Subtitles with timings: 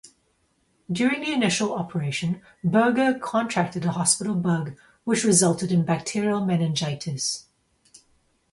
[0.91, 7.45] During the initial operation, Burger contracted a hospital bug, which resulted in bacterial meningitis.